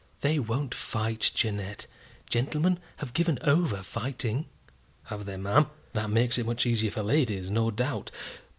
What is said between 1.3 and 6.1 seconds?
Jeannette. Gentlemen have given over fighting." "Have they, ma'am? That